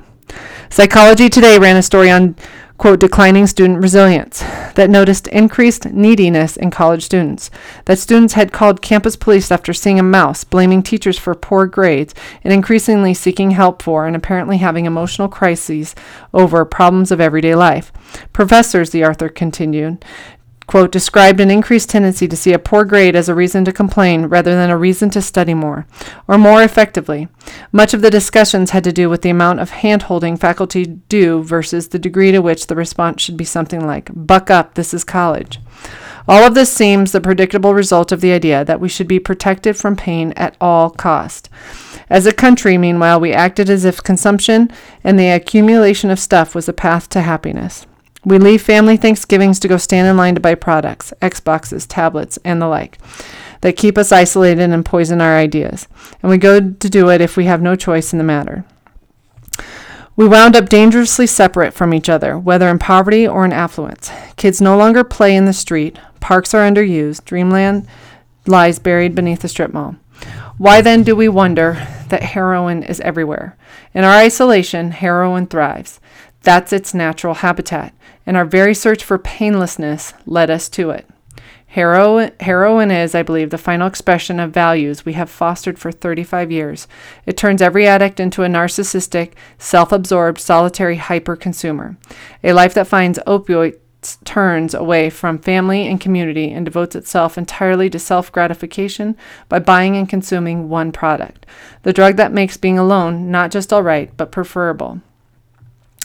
Psychology 0.69 1.29
Today 1.29 1.57
ran 1.57 1.77
a 1.77 1.81
story 1.81 2.11
on 2.11 2.35
quote, 2.77 2.99
declining 2.99 3.47
student 3.47 3.81
resilience, 3.81 4.39
that 4.75 4.89
noticed 4.89 5.27
increased 5.29 5.91
neediness 5.91 6.55
in 6.55 6.69
college 6.69 7.03
students, 7.03 7.49
that 7.85 7.97
students 7.97 8.33
had 8.33 8.51
called 8.51 8.81
campus 8.81 9.15
police 9.15 9.51
after 9.51 9.73
seeing 9.73 9.99
a 9.99 10.03
mouse, 10.03 10.43
blaming 10.43 10.83
teachers 10.83 11.17
for 11.17 11.33
poor 11.33 11.65
grades, 11.65 12.13
and 12.43 12.53
increasingly 12.53 13.13
seeking 13.13 13.51
help 13.51 13.81
for 13.81 14.05
and 14.05 14.15
apparently 14.15 14.57
having 14.57 14.85
emotional 14.85 15.27
crises 15.27 15.95
over 16.33 16.63
problems 16.65 17.11
of 17.11 17.19
everyday 17.19 17.55
life. 17.55 17.91
Professors, 18.31 18.91
the 18.91 19.03
author 19.03 19.27
continued, 19.27 20.05
quote, 20.67 20.91
described 20.91 21.39
an 21.39 21.49
increased 21.49 21.89
tendency 21.89 22.27
to 22.27 22.35
see 22.35 22.53
a 22.53 22.59
poor 22.59 22.83
grade 22.83 23.15
as 23.15 23.29
a 23.29 23.35
reason 23.35 23.63
to 23.65 23.71
complain 23.71 24.25
rather 24.25 24.53
than 24.53 24.69
a 24.69 24.77
reason 24.77 25.09
to 25.09 25.21
study 25.21 25.53
more, 25.53 25.87
or 26.27 26.37
more 26.37 26.61
effectively. 26.61 27.29
Much 27.71 27.93
of 27.93 28.01
the 28.01 28.11
discussions 28.11 28.71
had 28.71 28.83
to 28.83 28.91
do 28.91 29.09
with 29.09 29.21
the 29.21 29.29
amount 29.29 29.61
of 29.61 29.69
hand 29.69 30.03
holding 30.03 30.35
faculty 30.35 30.85
do 30.85 31.41
versus 31.41 31.87
the 31.87 31.99
degree 31.99 32.31
to 32.31 32.39
which 32.39 32.67
the 32.67 32.75
response 32.75 33.21
should 33.21 33.37
be 33.37 33.45
something 33.45 33.87
like, 33.87 34.09
buck 34.13 34.51
up, 34.51 34.75
this 34.75 34.93
is 34.93 35.03
college. 35.03 35.59
All 36.27 36.43
of 36.43 36.55
this 36.55 36.71
seems 36.71 37.13
the 37.13 37.21
predictable 37.21 37.73
result 37.73 38.11
of 38.11 38.19
the 38.19 38.33
idea 38.33 38.65
that 38.65 38.81
we 38.81 38.89
should 38.89 39.07
be 39.07 39.19
protected 39.19 39.77
from 39.77 39.95
pain 39.95 40.33
at 40.35 40.57
all 40.59 40.89
cost. 40.89 41.49
As 42.09 42.25
a 42.25 42.33
country, 42.33 42.77
meanwhile, 42.77 43.19
we 43.19 43.31
acted 43.31 43.69
as 43.69 43.85
if 43.85 44.03
consumption 44.03 44.69
and 45.05 45.17
the 45.17 45.29
accumulation 45.29 46.09
of 46.09 46.19
stuff 46.19 46.53
was 46.53 46.67
a 46.67 46.73
path 46.73 47.07
to 47.09 47.21
happiness. 47.21 47.85
We 48.27 48.39
leave 48.39 48.61
family 48.61 48.97
Thanksgivings 48.97 49.57
to 49.61 49.69
go 49.69 49.77
stand 49.77 50.05
in 50.05 50.17
line 50.17 50.35
to 50.35 50.41
buy 50.41 50.53
products, 50.55 51.13
Xboxes, 51.21 51.85
tablets, 51.87 52.37
and 52.43 52.61
the 52.61 52.67
like, 52.67 52.97
that 53.61 53.77
keep 53.77 53.97
us 53.97 54.11
isolated 54.11 54.69
and 54.69 54.83
poison 54.83 55.21
our 55.21 55.37
ideas. 55.37 55.87
And 56.21 56.29
we 56.29 56.37
go 56.37 56.59
to 56.59 56.89
do 56.89 57.09
it 57.09 57.21
if 57.21 57.37
we 57.37 57.45
have 57.45 57.61
no 57.61 57.77
choice 57.77 58.11
in 58.11 58.17
the 58.17 58.25
matter. 58.25 58.65
We 60.17 60.27
wound 60.27 60.57
up 60.57 60.67
dangerously 60.67 61.25
separate 61.25 61.73
from 61.73 61.93
each 61.93 62.09
other, 62.09 62.37
whether 62.37 62.67
in 62.67 62.79
poverty 62.79 63.25
or 63.25 63.45
in 63.45 63.53
affluence. 63.53 64.11
Kids 64.35 64.59
no 64.59 64.75
longer 64.77 65.05
play 65.05 65.33
in 65.33 65.45
the 65.45 65.53
street, 65.53 65.97
parks 66.19 66.53
are 66.53 66.69
underused, 66.69 67.23
dreamland 67.23 67.87
lies 68.45 68.77
buried 68.77 69.15
beneath 69.15 69.39
the 69.39 69.47
strip 69.47 69.71
mall. 69.71 69.95
Why 70.57 70.81
then 70.81 71.03
do 71.03 71.15
we 71.15 71.29
wonder 71.29 71.75
that 72.09 72.23
heroin 72.23 72.83
is 72.83 72.99
everywhere? 72.99 73.55
In 73.93 74.03
our 74.03 74.15
isolation, 74.15 74.91
heroin 74.91 75.47
thrives. 75.47 76.01
That's 76.47 76.71
its 76.71 76.93
natural 76.93 77.33
habitat 77.33 77.93
and 78.25 78.37
our 78.37 78.45
very 78.45 78.73
search 78.73 79.03
for 79.03 79.17
painlessness 79.17 80.13
led 80.25 80.49
us 80.49 80.69
to 80.69 80.91
it. 80.91 81.05
Heroin, 81.65 82.31
heroin 82.39 82.89
is, 82.89 83.13
I 83.13 83.21
believe, 83.21 83.49
the 83.49 83.57
final 83.57 83.85
expression 83.85 84.39
of 84.39 84.53
values 84.53 85.03
we 85.03 85.11
have 85.11 85.29
fostered 85.29 85.77
for 85.77 85.91
35 85.91 86.49
years. 86.49 86.87
It 87.25 87.35
turns 87.35 87.61
every 87.61 87.85
addict 87.85 88.21
into 88.21 88.43
a 88.43 88.47
narcissistic, 88.47 89.33
self 89.57 89.91
absorbed, 89.91 90.39
solitary 90.39 90.95
hyper 90.95 91.35
consumer. 91.35 91.97
A 92.45 92.53
life 92.53 92.73
that 92.75 92.87
finds 92.87 93.19
opioids 93.27 93.79
turns 94.23 94.73
away 94.73 95.09
from 95.09 95.39
family 95.39 95.85
and 95.85 95.99
community 95.99 96.49
and 96.53 96.63
devotes 96.63 96.95
itself 96.95 97.37
entirely 97.37 97.89
to 97.89 97.99
self 97.99 98.31
gratification 98.31 99.17
by 99.49 99.59
buying 99.59 99.97
and 99.97 100.07
consuming 100.07 100.69
one 100.69 100.93
product, 100.93 101.45
the 101.83 101.91
drug 101.91 102.15
that 102.15 102.31
makes 102.31 102.55
being 102.55 102.79
alone 102.79 103.29
not 103.29 103.51
just 103.51 103.73
all 103.73 103.83
right, 103.83 104.15
but 104.15 104.31
preferable. 104.31 105.01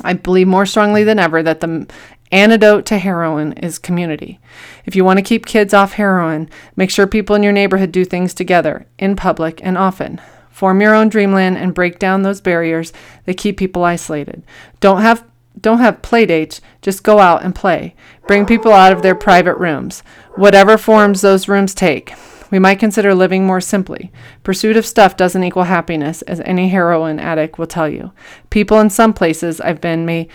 I 0.03 0.15
believe 0.15 0.49
more 0.49 0.67
strongly 0.67 1.05
than 1.05 1.19
ever 1.19 1.43
that 1.43 1.61
the 1.61 1.87
antidote 2.31 2.87
to 2.87 2.99
heroin 2.99 3.53
is 3.53 3.79
community. 3.79 4.41
If 4.87 4.97
you 4.97 5.05
want 5.05 5.19
to 5.19 5.25
keep 5.25 5.45
kids 5.47 5.75
off 5.75 5.93
heroin, 5.93 6.49
make 6.77 6.91
sure 6.91 7.07
people 7.07 7.37
in 7.37 7.43
your 7.43 7.53
neighborhood 7.53 7.93
do 7.93 8.05
things 8.05 8.33
together, 8.33 8.87
in 8.99 9.17
public 9.17 9.61
and 9.63 9.77
often. 9.77 10.21
Form 10.51 10.81
your 10.81 10.95
own 10.95 11.09
dreamland 11.09 11.59
and 11.59 11.75
break 11.75 11.99
down 11.99 12.23
those 12.23 12.41
barriers 12.41 12.93
that 13.27 13.37
keep 13.37 13.57
people 13.57 13.85
isolated. 13.85 14.43
Don't 14.81 15.03
have 15.03 15.25
don't 15.61 15.81
have 15.81 16.01
play 16.01 16.25
dates, 16.25 16.63
just 16.81 17.03
go 17.03 17.19
out 17.19 17.45
and 17.45 17.55
play. 17.55 17.95
Bring 18.27 18.47
people 18.47 18.73
out 18.73 18.93
of 18.93 19.03
their 19.03 19.15
private 19.15 19.57
rooms, 19.57 20.03
whatever 20.35 20.79
forms 20.79 21.21
those 21.21 21.47
rooms 21.47 21.75
take. 21.75 22.15
We 22.53 22.59
might 22.59 22.79
consider 22.79 23.15
living 23.15 23.47
more 23.47 23.63
simply. 23.63 24.13
Pursuit 24.45 24.77
of 24.77 24.87
stuff 24.87 25.17
doesn't 25.17 25.43
equal 25.43 25.65
happiness, 25.65 26.21
as 26.23 26.41
any 26.41 26.69
heroin 26.69 27.19
addict 27.19 27.59
will 27.59 27.67
tell 27.67 27.89
you. 27.89 28.13
People 28.51 28.79
in 28.79 28.91
some 28.91 29.15
places 29.15 29.59
I've 29.61 29.81
been 29.81 30.05
may 30.05 30.29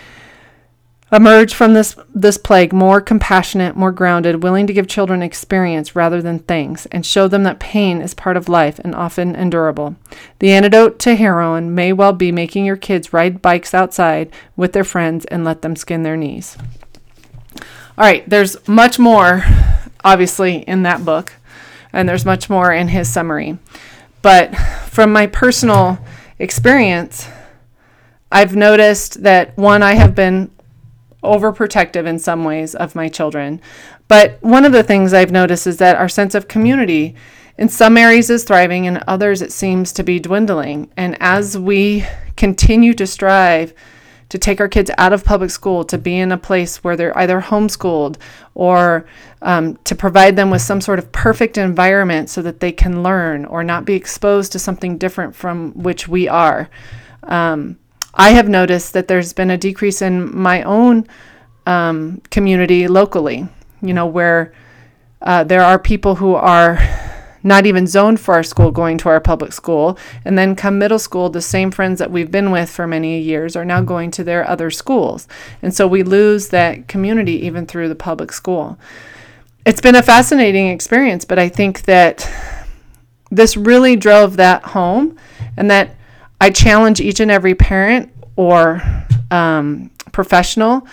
emerge 1.12 1.54
from 1.54 1.72
this 1.72 1.96
this 2.12 2.36
plague 2.36 2.72
more 2.72 3.00
compassionate, 3.00 3.76
more 3.76 3.92
grounded, 3.92 4.42
willing 4.42 4.66
to 4.66 4.72
give 4.72 4.88
children 4.88 5.22
experience 5.22 5.94
rather 5.94 6.20
than 6.20 6.40
things, 6.40 6.86
and 6.86 7.06
show 7.06 7.28
them 7.28 7.44
that 7.44 7.60
pain 7.60 8.02
is 8.02 8.14
part 8.14 8.36
of 8.36 8.48
life 8.48 8.80
and 8.80 8.96
often 8.96 9.36
endurable. 9.36 9.94
The 10.40 10.50
antidote 10.50 10.98
to 10.98 11.14
heroin 11.14 11.72
may 11.72 11.92
well 11.92 12.12
be 12.12 12.32
making 12.32 12.64
your 12.64 12.76
kids 12.76 13.12
ride 13.12 13.40
bikes 13.40 13.72
outside 13.72 14.32
with 14.56 14.72
their 14.72 14.82
friends 14.82 15.24
and 15.26 15.44
let 15.44 15.62
them 15.62 15.76
skin 15.76 16.02
their 16.02 16.16
knees. 16.16 16.58
All 17.96 18.04
right, 18.04 18.28
there's 18.28 18.66
much 18.66 18.98
more 18.98 19.44
obviously 20.04 20.58
in 20.58 20.82
that 20.82 21.04
book, 21.04 21.34
and 21.98 22.08
there's 22.08 22.24
much 22.24 22.48
more 22.48 22.72
in 22.72 22.86
his 22.86 23.08
summary. 23.08 23.58
But 24.22 24.54
from 24.88 25.12
my 25.12 25.26
personal 25.26 25.98
experience, 26.38 27.28
I've 28.30 28.54
noticed 28.54 29.24
that 29.24 29.56
one, 29.58 29.82
I 29.82 29.94
have 29.94 30.14
been 30.14 30.52
overprotective 31.24 32.06
in 32.06 32.20
some 32.20 32.44
ways 32.44 32.76
of 32.76 32.94
my 32.94 33.08
children. 33.08 33.60
But 34.06 34.38
one 34.42 34.64
of 34.64 34.70
the 34.70 34.84
things 34.84 35.12
I've 35.12 35.32
noticed 35.32 35.66
is 35.66 35.78
that 35.78 35.96
our 35.96 36.08
sense 36.08 36.36
of 36.36 36.46
community 36.46 37.16
in 37.58 37.68
some 37.68 37.96
areas 37.96 38.30
is 38.30 38.44
thriving, 38.44 38.84
in 38.84 39.02
others 39.08 39.42
it 39.42 39.50
seems 39.50 39.92
to 39.94 40.04
be 40.04 40.20
dwindling. 40.20 40.92
And 40.96 41.16
as 41.18 41.58
we 41.58 42.06
continue 42.36 42.94
to 42.94 43.08
strive 43.08 43.74
to 44.28 44.38
take 44.38 44.60
our 44.60 44.68
kids 44.68 44.90
out 44.98 45.12
of 45.12 45.24
public 45.24 45.50
school, 45.50 45.84
to 45.84 45.96
be 45.96 46.18
in 46.18 46.32
a 46.32 46.36
place 46.36 46.84
where 46.84 46.96
they're 46.96 47.16
either 47.16 47.40
homeschooled 47.40 48.16
or 48.54 49.06
um, 49.40 49.76
to 49.84 49.94
provide 49.94 50.36
them 50.36 50.50
with 50.50 50.60
some 50.60 50.80
sort 50.80 50.98
of 50.98 51.10
perfect 51.12 51.56
environment 51.56 52.28
so 52.28 52.42
that 52.42 52.60
they 52.60 52.72
can 52.72 53.02
learn 53.02 53.44
or 53.46 53.64
not 53.64 53.84
be 53.84 53.94
exposed 53.94 54.52
to 54.52 54.58
something 54.58 54.98
different 54.98 55.34
from 55.34 55.72
which 55.72 56.08
we 56.08 56.28
are. 56.28 56.68
Um, 57.22 57.78
I 58.14 58.30
have 58.30 58.48
noticed 58.48 58.92
that 58.94 59.08
there's 59.08 59.32
been 59.32 59.50
a 59.50 59.56
decrease 59.56 60.02
in 60.02 60.36
my 60.36 60.62
own 60.62 61.06
um, 61.66 62.20
community 62.30 62.88
locally, 62.88 63.48
you 63.80 63.94
know, 63.94 64.06
where 64.06 64.52
uh, 65.22 65.44
there 65.44 65.62
are 65.62 65.78
people 65.78 66.16
who 66.16 66.34
are 66.34 66.76
not 67.48 67.66
even 67.66 67.86
zoned 67.86 68.20
for 68.20 68.34
our 68.34 68.42
school 68.42 68.70
going 68.70 68.98
to 68.98 69.08
our 69.08 69.20
public 69.20 69.52
school. 69.52 69.98
And 70.24 70.38
then 70.38 70.54
come 70.54 70.78
middle 70.78 70.98
school, 70.98 71.30
the 71.30 71.40
same 71.40 71.70
friends 71.70 71.98
that 71.98 72.10
we've 72.10 72.30
been 72.30 72.50
with 72.50 72.70
for 72.70 72.86
many 72.86 73.20
years 73.20 73.56
are 73.56 73.64
now 73.64 73.80
going 73.80 74.10
to 74.12 74.24
their 74.24 74.48
other 74.48 74.70
schools. 74.70 75.26
And 75.62 75.74
so 75.74 75.88
we 75.88 76.02
lose 76.02 76.48
that 76.48 76.86
community 76.86 77.44
even 77.46 77.66
through 77.66 77.88
the 77.88 77.94
public 77.94 78.32
school. 78.32 78.78
It's 79.64 79.80
been 79.80 79.96
a 79.96 80.02
fascinating 80.02 80.68
experience, 80.68 81.24
but 81.24 81.38
I 81.38 81.48
think 81.48 81.82
that 81.82 82.30
this 83.30 83.56
really 83.56 83.96
drove 83.96 84.36
that 84.36 84.62
home 84.62 85.18
and 85.56 85.70
that 85.70 85.96
I 86.40 86.50
challenge 86.50 87.00
each 87.00 87.20
and 87.20 87.30
every 87.30 87.54
parent 87.54 88.12
or 88.36 88.80
um, 89.30 89.90
professional 90.12 90.86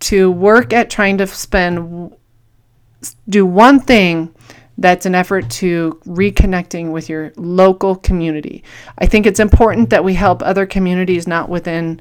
to 0.00 0.30
work 0.30 0.72
at 0.72 0.90
trying 0.90 1.18
to 1.18 1.26
spend, 1.26 2.14
do 3.28 3.44
one 3.44 3.80
thing 3.80 4.34
that's 4.78 5.06
an 5.06 5.14
effort 5.14 5.48
to 5.50 6.00
reconnecting 6.06 6.90
with 6.90 7.08
your 7.08 7.32
local 7.36 7.96
community. 7.96 8.64
I 8.98 9.06
think 9.06 9.26
it's 9.26 9.40
important 9.40 9.90
that 9.90 10.04
we 10.04 10.14
help 10.14 10.42
other 10.42 10.66
communities 10.66 11.26
not 11.26 11.48
within 11.48 12.00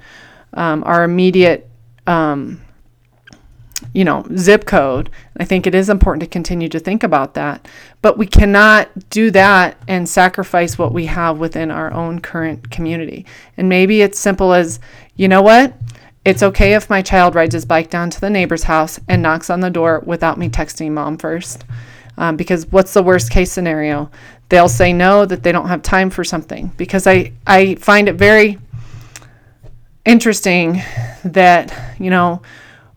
um, 0.54 0.84
our 0.86 1.04
immediate 1.04 1.70
um, 2.08 2.62
you 3.94 4.06
know, 4.06 4.26
zip 4.38 4.66
code. 4.66 5.10
I 5.38 5.46
think 5.46 5.68
it 5.68 5.76
is 5.76 5.90
important 5.90 6.22
to 6.22 6.28
continue 6.28 6.70
to 6.70 6.80
think 6.80 7.04
about 7.04 7.34
that. 7.34 7.68
But 8.02 8.18
we 8.18 8.26
cannot 8.26 9.10
do 9.10 9.30
that 9.32 9.78
and 9.88 10.08
sacrifice 10.08 10.78
what 10.78 10.94
we 10.94 11.06
have 11.08 11.38
within 11.38 11.72
our 11.72 11.92
own 11.92 12.20
current 12.20 12.70
community. 12.72 13.26
And 13.58 13.68
maybe 13.68 14.02
it's 14.02 14.20
simple 14.20 14.54
as, 14.54 14.80
you 15.16 15.28
know 15.28 15.42
what? 15.42 15.74
It's 16.26 16.44
okay 16.44 16.74
if 16.74 16.90
my 16.90 17.02
child 17.02 17.36
rides 17.36 17.54
his 17.54 17.66
bike 17.66 17.90
down 17.90 18.10
to 18.12 18.22
the 18.22 18.30
neighbor's 18.30 18.64
house 18.64 19.00
and 19.10 19.22
knocks 19.22 19.50
on 19.50 19.60
the 19.60 19.70
door 19.70 20.02
without 20.06 20.38
me 20.38 20.48
texting 20.48 20.92
mom 20.92 21.18
first. 21.18 21.66
Um, 22.18 22.38
because 22.38 22.68
what's 22.68 22.94
the 22.94 23.04
worst 23.04 23.32
case 23.32 23.52
scenario? 23.52 24.12
They'll 24.50 24.70
say 24.70 24.94
no, 24.94 25.26
that 25.26 25.44
they 25.44 25.52
don't 25.52 25.68
have 25.68 25.82
time 25.82 26.10
for 26.10 26.24
something. 26.24 26.72
Because 26.78 27.08
I, 27.08 27.34
I 27.48 27.76
find 27.76 28.08
it 28.08 28.16
very 28.16 28.60
interesting 30.06 30.82
that, 31.24 31.74
you 32.00 32.10
know, 32.10 32.42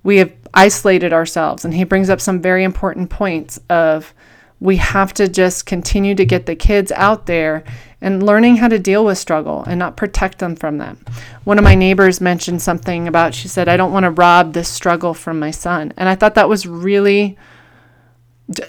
we 0.03 0.19
have 0.19 0.33
isolated 0.53 1.13
ourselves. 1.13 1.65
And 1.65 1.73
he 1.73 1.85
brings 1.85 2.11
up 2.11 2.21
some 2.21 2.43
very 2.43 2.65
important 2.65 3.11
points 3.11 3.59
of 3.71 4.13
we 4.61 4.77
have 4.77 5.13
to 5.15 5.29
just 5.29 5.67
continue 5.67 6.15
to 6.15 6.25
get 6.25 6.47
the 6.47 6.57
kids 6.57 6.91
out 6.93 7.27
there 7.27 7.63
and 8.01 8.23
learning 8.23 8.57
how 8.57 8.69
to 8.69 8.79
deal 8.79 9.05
with 9.05 9.19
struggle 9.19 9.65
and 9.65 9.79
not 9.79 9.97
protect 9.97 10.39
them 10.39 10.57
from 10.57 10.79
them. 10.79 10.99
One 11.45 11.59
of 11.59 11.65
my 11.65 11.75
neighbors 11.75 12.21
mentioned 12.21 12.63
something 12.63 13.09
about, 13.09 13.35
she 13.35 13.49
said, 13.49 13.69
I 13.69 13.77
don't 13.77 13.93
want 13.93 14.05
to 14.05 14.11
rob 14.11 14.53
this 14.53 14.69
struggle 14.69 15.15
from 15.15 15.39
my 15.39 15.51
son. 15.51 15.93
And 15.97 16.09
I 16.09 16.15
thought 16.15 16.35
that 16.35 16.49
was 16.49 16.67
really 16.67 17.37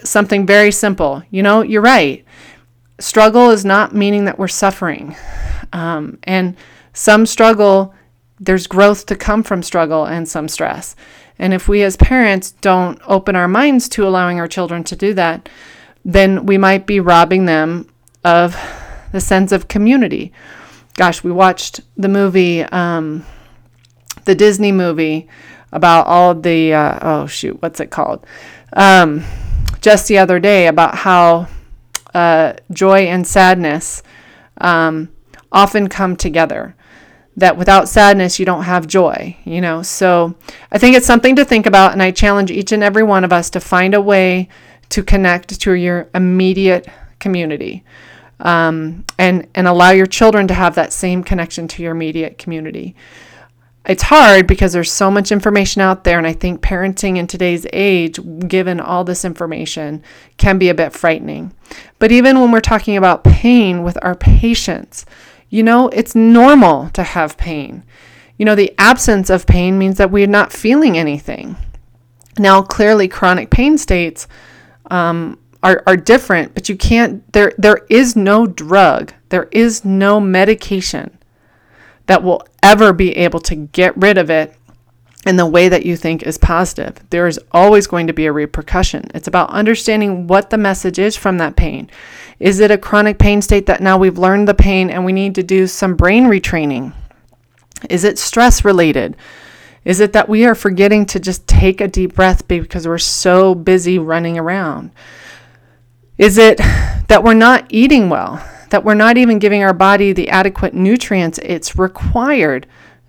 something 0.04 0.46
very 0.46 0.72
simple. 0.72 1.24
You 1.30 1.44
know, 1.44 1.62
you're 1.62 1.82
right. 1.82 2.26
Struggle 3.00 3.52
is 3.52 3.64
not 3.64 3.94
meaning 3.94 4.26
that 4.26 4.40
we're 4.40 4.48
suffering. 4.48 5.16
Um, 5.72 6.20
and 6.24 6.56
some 6.94 7.26
struggle, 7.26 7.94
there's 8.40 8.68
growth 8.68 9.06
to 9.08 9.16
come 9.16 9.44
from 9.44 9.62
struggle 9.62 10.06
and 10.06 10.28
some 10.28 10.48
stress. 10.48 10.96
And 11.40 11.54
if 11.54 11.68
we 11.68 11.84
as 11.84 11.96
parents 11.96 12.52
don't 12.52 13.00
open 13.06 13.36
our 13.36 13.48
minds 13.48 13.88
to 13.90 14.08
allowing 14.08 14.40
our 14.40 14.48
children 14.48 14.84
to 14.86 14.96
do 14.96 15.14
that, 15.14 15.50
then 16.04 16.46
we 16.46 16.58
might 16.58 16.88
be 16.88 17.00
robbing 17.00 17.46
them 17.46 17.88
of 18.24 18.58
the 19.12 19.22
sense 19.22 19.52
of 19.52 19.68
community. 19.68 20.32
Gosh, 20.96 21.24
we 21.24 21.32
watched 21.32 21.82
the 21.96 22.08
movie, 22.08 22.64
um, 22.64 23.26
the 24.26 24.34
Disney 24.34 24.72
movie 24.72 25.28
about 25.72 26.08
all 26.08 26.34
the, 26.34 26.74
uh, 26.74 27.00
oh 27.02 27.28
shoot, 27.28 27.62
what's 27.62 27.80
it 27.80 27.92
called? 27.92 28.26
Um, 28.74 29.24
just 29.88 30.10
the 30.10 30.18
other 30.18 30.38
day 30.38 30.68
about 30.68 30.96
how 30.96 31.48
uh, 32.14 32.52
joy 32.72 33.08
and 33.08 33.26
sadness 33.26 34.04
um, 34.58 35.08
often 35.50 35.88
come 35.88 36.18
together 36.18 36.76
that 37.38 37.56
without 37.56 37.88
sadness 37.88 38.38
you 38.38 38.46
don't 38.46 38.64
have 38.64 38.86
joy, 38.86 39.38
you 39.46 39.62
know. 39.62 39.82
So 39.82 40.36
I 40.74 40.78
think 40.78 40.98
it's 40.98 41.06
something 41.06 41.38
to 41.38 41.46
think 41.46 41.66
about 41.66 41.94
and 41.94 42.04
I 42.04 42.12
challenge 42.12 42.52
each 42.52 42.74
and 42.74 42.84
every 42.84 43.04
one 43.04 43.24
of 43.24 43.32
us 43.32 43.50
to 43.52 43.62
find 43.62 43.94
a 43.94 44.02
way 44.02 44.50
to 44.90 45.04
connect 45.04 45.62
to 45.62 45.72
your 45.72 46.10
immediate 46.14 46.90
community. 47.22 47.86
Um, 48.42 49.06
and 49.18 49.48
and 49.56 49.70
allow 49.70 49.92
your 49.92 50.06
children 50.06 50.50
to 50.50 50.54
have 50.54 50.76
that 50.76 50.92
same 50.92 51.24
connection 51.24 51.66
to 51.70 51.82
your 51.82 51.94
immediate 51.94 52.38
community. 52.38 52.94
It's 53.88 54.04
hard 54.04 54.48
because 54.48 54.74
there's 54.74 54.92
so 54.92 55.10
much 55.10 55.32
information 55.32 55.82
out 55.82 56.04
there, 56.04 56.18
and 56.18 56.28
I 56.28 56.34
think 56.34 56.62
parenting 56.62 57.16
in 57.16 57.26
today's 57.26 57.66
age, 57.72 58.20
given 58.46 58.82
all 58.82 59.06
this 59.06 59.24
information, 59.24 60.04
can 60.36 60.58
be 60.58 60.68
a 60.68 60.74
bit 60.74 60.92
frightening. 60.92 61.54
But 61.98 62.12
even 62.12 62.42
when 62.42 62.52
we're 62.52 62.60
talking 62.60 62.98
about 62.98 63.24
pain 63.24 63.84
with 63.84 63.98
our 64.02 64.14
patients, 64.14 65.06
you 65.50 65.64
know, 65.64 65.88
it's 65.90 66.16
normal 66.16 66.90
to 66.90 67.04
have 67.04 67.38
pain. 67.38 67.86
You 68.38 68.44
know, 68.44 68.56
the 68.56 68.76
absence 68.78 69.30
of 69.30 69.48
pain 69.48 69.80
means 69.80 69.98
that 69.98 70.12
we're 70.12 70.28
not 70.28 70.52
feeling 70.52 70.98
anything. 70.98 71.56
Now, 72.38 72.62
clearly, 72.62 73.08
chronic 73.08 73.50
pain 73.50 73.78
states 73.78 74.28
um, 74.92 75.40
are, 75.64 75.82
are 75.88 75.96
different, 75.96 76.54
but 76.54 76.68
you 76.68 76.76
can't, 76.76 77.32
there, 77.32 77.54
there 77.58 77.86
is 77.90 78.18
no 78.18 78.48
drug, 78.48 79.14
there 79.30 79.48
is 79.54 79.86
no 79.86 80.20
medication 80.20 81.17
that 82.08 82.24
will 82.24 82.46
ever 82.64 82.92
be 82.92 83.16
able 83.18 83.40
to 83.42 83.56
get 83.56 83.96
rid 83.96 84.18
of 84.18 84.30
it 84.30 84.56
in 85.26 85.36
the 85.36 85.46
way 85.46 85.68
that 85.68 85.86
you 85.86 85.98
think 85.98 86.24
is 86.24 86.38
positive. 86.38 86.96
There 87.10 87.28
is 87.28 87.40
always 87.52 87.86
going 87.86 88.08
to 88.08 88.14
be 88.14 88.26
a 88.26 88.32
repercussion. 88.32 89.10
It's 89.14 89.28
about 89.28 89.50
understanding 89.50 90.28
what 90.28 90.50
the 90.50 90.58
message 90.58 91.00
is 91.00 91.16
from 91.16 91.38
that 91.38 91.56
pain. 91.56 91.90
Is 92.40 92.60
it 92.60 92.72
a 92.72 92.78
chronic 92.78 93.20
pain 93.20 93.42
state 93.42 93.66
that 93.66 93.82
now 93.82 93.98
we've 93.98 94.18
learned 94.18 94.48
the 94.48 94.54
pain 94.54 94.90
and 94.90 95.04
we 95.04 95.12
need 95.12 95.36
to 95.36 95.44
do 95.44 95.68
some 95.68 95.96
brain 95.96 96.26
retraining? 96.26 96.94
Is 97.90 98.04
it 98.04 98.18
stress 98.18 98.64
related? 98.64 99.18
Is 99.84 100.00
it 100.00 100.14
that 100.14 100.30
we 100.30 100.46
are 100.46 100.56
forgetting 100.56 101.06
to 101.08 101.20
just 101.20 101.48
take 101.48 101.82
a 101.82 101.88
deep 101.88 102.16
breath 102.16 102.48
because 102.48 102.88
we're 102.88 102.98
so 102.98 103.56
busy 103.56 104.00
running 104.00 104.38
around? 104.38 104.92
Is 106.18 106.38
it 106.38 106.58
that 106.58 107.24
we're 107.24 107.34
not 107.34 107.66
eating 107.70 108.10
well? 108.10 108.44
That 108.70 108.84
we're 108.84 108.94
not 108.94 109.18
even 109.18 109.40
giving 109.40 109.64
our 109.64 109.74
body 109.74 110.14
the 110.14 110.30
adequate 110.30 110.74
nutrients 110.74 111.40
it's 111.40 111.78
required 111.78 112.68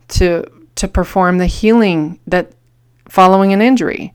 to 0.08 0.44
to 0.76 0.88
perform 0.88 1.38
the 1.38 1.46
healing 1.46 2.20
that 2.26 2.52
following 3.08 3.52
an 3.52 3.60
injury? 3.62 4.12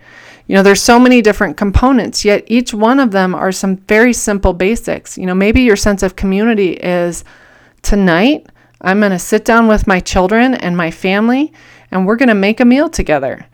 You 0.48 0.56
know, 0.56 0.64
there's 0.64 0.82
so 0.82 1.00
many 1.00 1.22
different 1.22 1.56
components, 1.56 2.26
yet 2.26 2.44
each 2.48 2.74
one 2.74 3.00
of 3.00 3.12
them 3.12 3.34
are 3.34 3.52
some 3.52 3.78
very 3.78 4.14
simple 4.14 4.54
basics. 4.54 5.18
You 5.18 5.26
know, 5.26 5.36
maybe 5.36 5.62
your 5.62 5.78
sense 5.78 6.04
of 6.04 6.16
community 6.16 6.74
is 6.74 7.24
tonight 7.82 8.48
I'm 8.84 9.00
going 9.00 9.12
to 9.12 9.20
sit 9.20 9.46
down 9.46 9.68
with 9.68 9.88
my 9.88 10.00
children 10.00 10.54
and 10.54 10.76
my 10.76 10.92
family 10.92 11.54
and 11.90 12.06
we're 12.06 12.18
going 12.18 12.30
to 12.30 12.36
make 12.36 12.60
a 12.60 12.66
meal 12.66 12.90
together. 12.90 13.46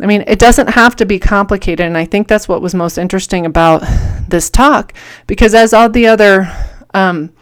I 0.00 0.06
mean, 0.06 0.22
it 0.28 0.38
doesn't 0.38 0.68
have 0.68 0.94
to 0.96 1.06
be 1.06 1.18
complicated. 1.18 1.84
And 1.84 1.98
I 1.98 2.04
think 2.04 2.28
that's 2.28 2.46
what 2.46 2.62
was 2.62 2.74
most 2.74 2.98
interesting 2.98 3.44
about 3.44 3.82
this 4.28 4.48
talk 4.48 4.92
because 5.26 5.54
as 5.54 5.72
all 5.72 5.88
the 5.88 6.06
other 6.06 6.52
um, 6.94 7.32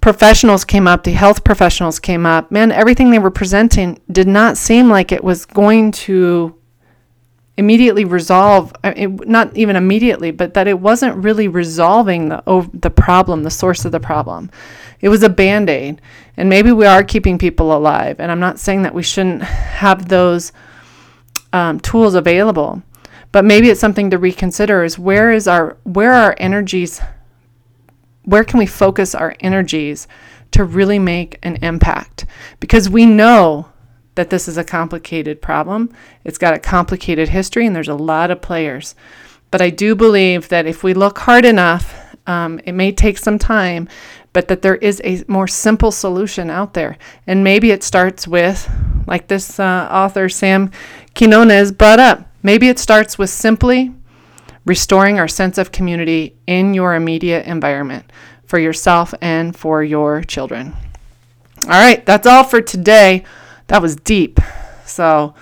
professionals 0.00 0.64
came 0.64 0.86
up, 0.88 1.04
the 1.04 1.12
health 1.12 1.44
professionals 1.44 1.98
came 1.98 2.26
up, 2.26 2.50
man, 2.50 2.72
everything 2.72 3.10
they 3.10 3.18
were 3.18 3.30
presenting 3.30 4.00
did 4.10 4.26
not 4.28 4.56
seem 4.56 4.88
like 4.88 5.12
it 5.12 5.22
was 5.22 5.44
going 5.44 5.92
to 5.92 6.54
immediately 7.60 8.06
resolve 8.06 8.72
it, 8.82 9.28
not 9.28 9.54
even 9.54 9.76
immediately 9.76 10.30
but 10.30 10.54
that 10.54 10.66
it 10.66 10.80
wasn't 10.80 11.14
really 11.16 11.46
resolving 11.46 12.30
the 12.30 12.70
the 12.72 12.88
problem 12.88 13.42
the 13.42 13.50
source 13.50 13.84
of 13.84 13.92
the 13.92 14.00
problem. 14.00 14.50
It 15.02 15.10
was 15.10 15.22
a 15.22 15.28
band-aid 15.28 16.00
and 16.38 16.48
maybe 16.48 16.72
we 16.72 16.86
are 16.86 17.04
keeping 17.04 17.36
people 17.36 17.76
alive 17.76 18.18
and 18.18 18.32
i'm 18.32 18.40
not 18.40 18.58
saying 18.58 18.82
that 18.82 18.94
we 18.94 19.02
shouldn't 19.02 19.42
have 19.42 20.08
those 20.08 20.52
um, 21.52 21.78
tools 21.80 22.14
available 22.14 22.82
but 23.30 23.44
maybe 23.44 23.68
it's 23.68 23.80
something 23.80 24.10
to 24.10 24.18
reconsider 24.18 24.82
is 24.82 24.98
where 24.98 25.30
is 25.30 25.46
our 25.46 25.76
where 25.84 26.12
are 26.12 26.24
our 26.30 26.36
energies 26.38 27.00
where 28.24 28.44
can 28.44 28.58
we 28.58 28.66
focus 28.66 29.14
our 29.14 29.34
energies 29.40 30.06
to 30.52 30.64
really 30.64 30.98
make 30.98 31.38
an 31.42 31.56
impact 31.56 32.26
because 32.58 32.90
we 32.90 33.06
know 33.06 33.66
that 34.14 34.30
this 34.30 34.48
is 34.48 34.58
a 34.58 34.64
complicated 34.64 35.40
problem. 35.40 35.90
It's 36.24 36.38
got 36.38 36.54
a 36.54 36.58
complicated 36.58 37.28
history, 37.30 37.66
and 37.66 37.74
there's 37.74 37.88
a 37.88 37.94
lot 37.94 38.30
of 38.30 38.42
players. 38.42 38.94
But 39.50 39.62
I 39.62 39.70
do 39.70 39.94
believe 39.94 40.48
that 40.48 40.66
if 40.66 40.82
we 40.82 40.94
look 40.94 41.18
hard 41.18 41.44
enough, 41.44 42.14
um, 42.26 42.60
it 42.64 42.72
may 42.72 42.92
take 42.92 43.18
some 43.18 43.38
time, 43.38 43.88
but 44.32 44.48
that 44.48 44.62
there 44.62 44.76
is 44.76 45.00
a 45.04 45.24
more 45.26 45.48
simple 45.48 45.90
solution 45.90 46.50
out 46.50 46.74
there. 46.74 46.98
And 47.26 47.42
maybe 47.42 47.70
it 47.70 47.82
starts 47.82 48.28
with, 48.28 48.70
like 49.06 49.28
this 49.28 49.58
uh, 49.58 49.88
author, 49.90 50.28
Sam 50.28 50.70
Quinones, 51.14 51.72
brought 51.72 51.98
up, 51.98 52.28
maybe 52.42 52.68
it 52.68 52.78
starts 52.78 53.16
with 53.16 53.30
simply 53.30 53.92
restoring 54.64 55.18
our 55.18 55.28
sense 55.28 55.58
of 55.58 55.72
community 55.72 56.36
in 56.46 56.74
your 56.74 56.94
immediate 56.94 57.46
environment 57.46 58.10
for 58.44 58.58
yourself 58.58 59.14
and 59.20 59.56
for 59.56 59.82
your 59.82 60.22
children. 60.22 60.74
All 61.64 61.70
right, 61.70 62.04
that's 62.04 62.26
all 62.26 62.44
for 62.44 62.60
today 62.60 63.24
that 63.70 63.80
was 63.80 63.94
deep. 63.94 64.40
So, 64.84 65.34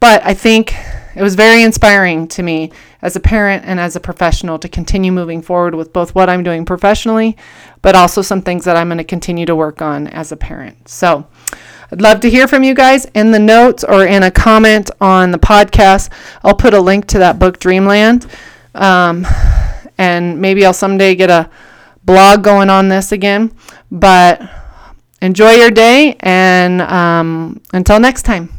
but 0.00 0.24
I 0.24 0.32
think 0.32 0.74
it 1.14 1.22
was 1.22 1.34
very 1.34 1.62
inspiring 1.62 2.26
to 2.28 2.42
me 2.42 2.72
as 3.02 3.14
a 3.14 3.20
parent 3.20 3.64
and 3.66 3.78
as 3.78 3.94
a 3.94 4.00
professional 4.00 4.58
to 4.58 4.68
continue 4.70 5.12
moving 5.12 5.42
forward 5.42 5.74
with 5.74 5.92
both 5.92 6.14
what 6.14 6.30
I'm 6.30 6.42
doing 6.42 6.64
professionally, 6.64 7.36
but 7.82 7.94
also 7.94 8.22
some 8.22 8.40
things 8.40 8.64
that 8.64 8.76
I'm 8.76 8.88
going 8.88 8.98
to 8.98 9.04
continue 9.04 9.44
to 9.44 9.54
work 9.54 9.82
on 9.82 10.08
as 10.08 10.32
a 10.32 10.36
parent. 10.36 10.88
So, 10.88 11.26
I'd 11.92 12.00
love 12.00 12.20
to 12.20 12.30
hear 12.30 12.48
from 12.48 12.64
you 12.64 12.74
guys 12.74 13.04
in 13.14 13.30
the 13.30 13.38
notes 13.38 13.84
or 13.84 14.06
in 14.06 14.22
a 14.22 14.30
comment 14.30 14.90
on 15.02 15.30
the 15.30 15.38
podcast. 15.38 16.10
I'll 16.42 16.56
put 16.56 16.72
a 16.72 16.80
link 16.80 17.06
to 17.08 17.18
that 17.18 17.38
book, 17.38 17.58
Dreamland. 17.60 18.26
Um, 18.74 19.26
and 19.98 20.40
maybe 20.40 20.64
I'll 20.64 20.72
someday 20.72 21.14
get 21.14 21.30
a 21.30 21.50
blog 22.04 22.42
going 22.44 22.70
on 22.70 22.88
this 22.88 23.12
again. 23.12 23.52
But 23.90 24.42
enjoy 25.22 25.52
your 25.52 25.70
day, 25.70 26.16
and 26.20 26.82
um, 26.82 27.60
until 27.72 28.00
next 28.00 28.22
time. 28.22 28.53